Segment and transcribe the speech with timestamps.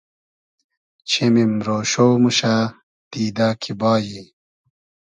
[1.09, 1.93] چیمیم رۉشۉ
[2.23, 2.55] موشۂ
[3.11, 4.21] دیدۂ کی بایی